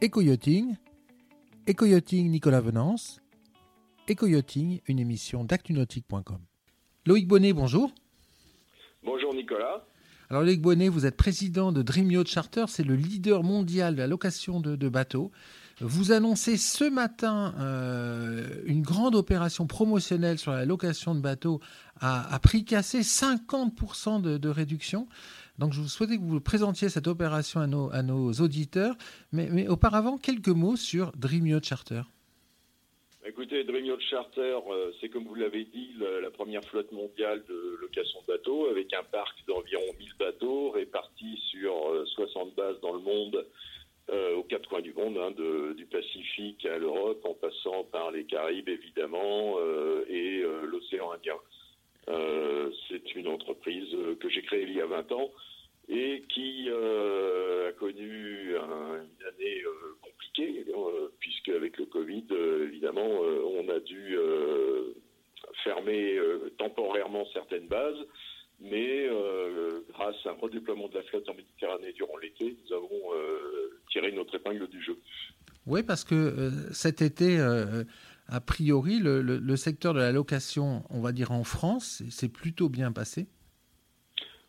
[0.00, 0.76] Éco-yachting,
[1.66, 3.20] Éco-yachting Nicolas Venance,
[4.06, 6.38] Éco-yachting, une émission d'actunautique.com.
[7.04, 7.90] Loïc Bonnet, bonjour.
[9.02, 9.84] Bonjour Nicolas.
[10.30, 14.00] Alors Loïc Bonnet, vous êtes président de Dream Yacht Charter, c'est le leader mondial de
[14.00, 15.32] la location de, bateaux.
[15.80, 21.60] Vous annoncez ce matin euh, une grande opération promotionnelle sur la location de bateaux
[22.00, 25.08] à, prix cassé, 50% de, de, réduction.
[25.58, 28.94] Donc je vous souhaitais que vous présentiez cette opération à nos, auditeurs.
[29.32, 32.02] Mais, auparavant, quelques mots sur Dream Yacht Charter.
[33.26, 35.90] Écoutez, Dream Yacht Charter, euh, c'est comme vous l'avez dit,
[36.22, 41.36] la, première flotte mondiale de location de bateaux, avec un parc d'environ 1000 bateaux répartis
[41.50, 41.74] sur
[42.06, 43.44] 60 euh, bases dans le monde,
[44.10, 48.12] euh, aux quatre coins du monde, hein, de, du Pacifique à l'Europe, en passant par
[48.12, 49.56] les Caraïbes évidemment
[50.08, 51.34] et l'océan Indien.
[52.88, 55.30] C'est une entreprise que j'ai créée il y a 20 ans
[55.88, 62.26] et qui euh, a connu une année euh, compliquée, euh, puisque avec le Covid,
[62.64, 64.16] évidemment, on a dû
[65.64, 66.18] fermer
[66.58, 67.98] temporairement certaines bases,
[68.60, 69.08] mais
[69.90, 73.12] grâce à un redéploiement de la flotte en Méditerranée durant l'été, nous avons
[73.90, 74.98] tiré notre épingle du jeu.
[75.66, 77.38] Oui, parce que cet été,
[78.28, 82.92] a priori, le, secteur de la location, on va dire en France, s'est plutôt bien
[82.92, 83.26] passé.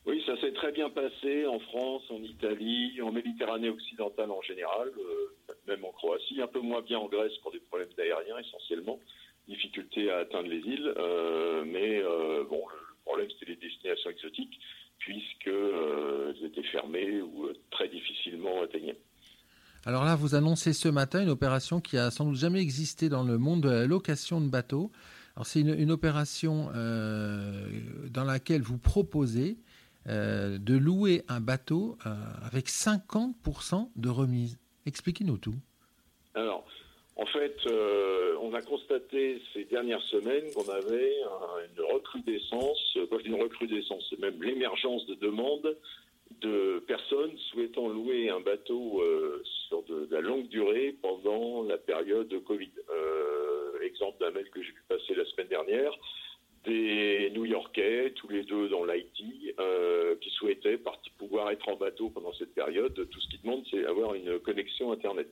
[0.06, 4.90] Oui, ça s'est très bien passé en France, en Italie, en Méditerranée occidentale en général,
[4.98, 9.00] euh, même en Croatie, un peu moins bien en Grèce pour des problèmes d'aérien essentiellement,
[9.48, 14.60] difficulté à atteindre les îles, euh, mais euh, bon, le problème c'était les destinations exotiques
[14.98, 19.00] puisqu'elles étaient fermées ou très difficilement atteignables.
[19.86, 23.38] Alors vous annoncez ce matin une opération qui a sans doute jamais existé dans le
[23.38, 24.92] monde de la location de bateaux.
[25.36, 29.58] Alors c'est une, opération dans laquelle vous proposez
[30.08, 32.10] euh, de louer un bateau euh,
[32.44, 34.58] avec 50% de remise.
[34.86, 35.56] Expliquez-nous tout.
[36.34, 36.66] Alors,
[37.18, 41.16] en fait, euh, on a constaté ces dernières semaines qu'on avait
[41.76, 45.78] une recrudescence, une recrudescence, c'est même l'émergence de demandes
[46.42, 49.04] de personnes souhaitant louer un bateau
[49.68, 52.72] sur de, la longue durée pendant la période de Covid.
[53.82, 55.92] exemple d'un mail que j'ai vu passer la semaine dernière,
[56.66, 60.80] des New-Yorkais, tous les deux dans l'IT, euh, qui souhaitaient
[61.18, 62.94] pouvoir être en bateau pendant cette période.
[62.94, 65.30] Tout ce qu'ils demandent, c'est avoir une connexion Internet.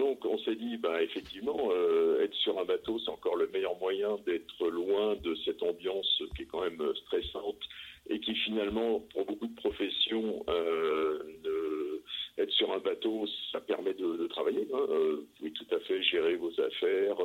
[0.00, 3.78] Donc on s'est dit, bah, effectivement, euh, être sur un bateau, c'est encore le meilleur
[3.78, 7.60] moyen d'être loin de cette ambiance qui est quand même stressante
[8.08, 12.00] et qui finalement, pour beaucoup de professions, euh,
[12.38, 14.66] être sur un bateau, ça permet de, travailler.
[14.72, 14.86] Hein.
[14.88, 17.16] vous pouvez tout à fait gérer vos affaires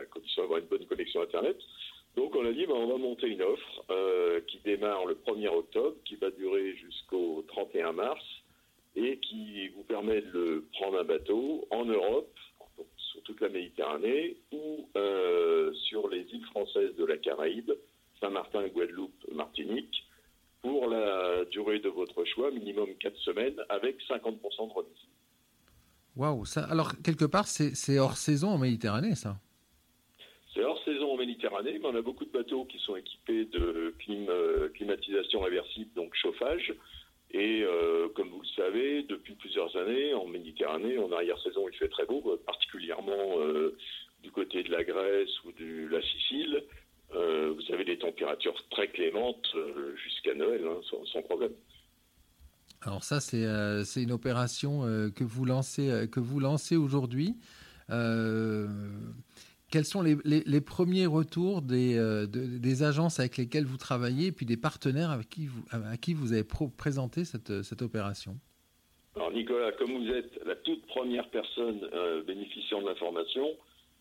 [0.00, 1.58] à condition d'avoir une bonne connexion Internet.
[2.16, 5.48] Donc on a dit, ben, on va monter une offre euh, qui démarre le 1er
[5.48, 8.24] octobre, qui va durer jusqu'au 31 mars,
[8.96, 12.34] et qui vous permet de prendre un bateau en Europe,
[12.96, 17.72] sur toute la Méditerranée, ou euh, sur les îles françaises de la Caraïbe,
[18.20, 20.04] Saint-Martin, Guadeloupe, Martinique,
[20.62, 24.92] pour la durée de votre choix, minimum 4 semaines, avec 50% de remise.
[26.14, 29.36] Waouh, alors quelque part c'est hors saison en Méditerranée ça
[30.54, 33.94] c'est hors saison en Méditerranée, mais on a beaucoup de bateaux qui sont équipés de
[34.10, 36.74] euh, climatisation réversible, donc chauffage.
[37.32, 41.88] Et euh, comme vous le savez, depuis plusieurs années, en Méditerranée, en arrière-saison, il fait
[41.88, 43.76] très beau, particulièrement euh,
[44.22, 46.62] du côté de la Grèce ou de la Sicile.
[47.10, 49.54] vous avez des températures très clémentes
[50.04, 51.52] jusqu'à Noël, hein, sans, problème.
[52.82, 54.82] Alors ça, c'est une opération
[55.14, 57.34] que vous lancez, que vous lancez aujourd'hui.
[59.72, 64.58] Quels sont les, premiers retours euh, des, agences avec lesquelles vous travaillez et puis des
[64.58, 66.44] partenaires à qui vous avez
[66.76, 68.36] présenté cette, opération?
[69.16, 73.48] Alors Nicolas, comme vous êtes la toute première personne euh, bénéficiant de l'information,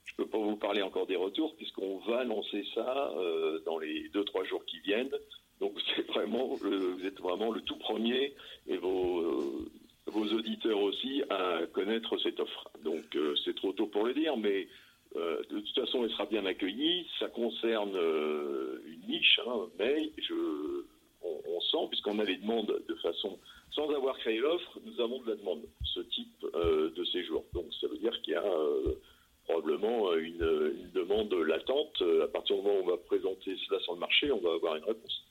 [0.04, 3.80] je ne peux pas vous parler encore des retours puisqu'on va lancer ça euh, dans
[3.80, 5.16] les deux trois jours qui viennent.
[5.62, 5.72] Donc
[6.10, 8.34] vraiment, vous êtes vraiment le tout premier
[8.68, 9.66] et vos
[10.14, 12.70] auditeurs aussi à connaître cette offre.
[12.84, 14.68] Donc c'est trop tôt pour le dire, mais
[15.16, 17.06] euh, de toute façon, elle sera bien accueillie.
[17.20, 20.86] Ça concerne euh, une niche, hein, mais je,
[21.22, 23.38] on, sent, puisqu'on a les demandes de façon,
[23.72, 27.44] sans avoir créé l'offre, nous avons de la demande, ce type euh, de séjour.
[27.54, 28.44] Donc ça veut dire qu'il y a
[29.46, 32.02] probablement une, une, demande latente.
[32.24, 34.76] À partir du moment où on va présenter cela sur le marché, on va avoir
[34.78, 35.24] une réponse.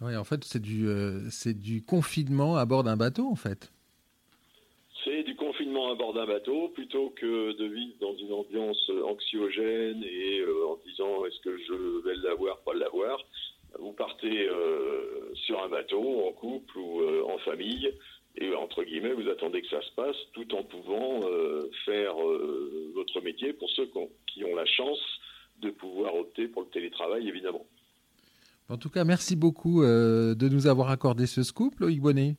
[0.00, 0.88] Oui, en fait, c'est du,
[1.30, 3.70] c'est du confinement à bord d'un bateau, en fait
[5.08, 10.04] c'est du confinement à bord d'un bateau plutôt que de vivre dans une ambiance anxiogène
[10.04, 13.18] et euh, en disant est-ce que je vais l'avoir, pas l'avoir?
[13.78, 17.92] Vous partez euh, sur un bateau en couple ou euh, en famille
[18.36, 21.22] et entre guillemets, vous attendez que ça se passe tout en pouvant
[21.84, 22.14] faire
[22.94, 23.90] votre métier pour ceux
[24.28, 25.00] qui ont la chance
[25.60, 27.66] de pouvoir opter pour le télétravail, évidemment.
[28.68, 32.36] En tout cas, merci beaucoup de nous avoir accordé ce scoop, Loïc Bonnet.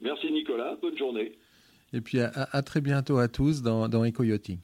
[0.00, 1.36] Merci Nicolas, bonne journée.
[1.92, 4.60] Et puis à, très bientôt à tous dans, dans.